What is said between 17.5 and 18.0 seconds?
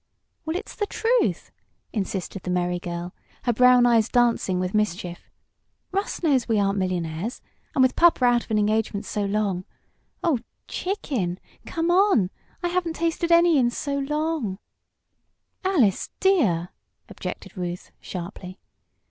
Ruth,